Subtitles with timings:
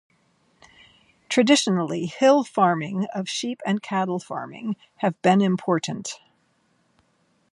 [1.29, 6.19] Traditionally, hill farming of sheep and cattle farming have been important.